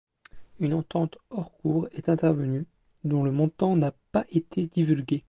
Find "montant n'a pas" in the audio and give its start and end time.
3.31-4.25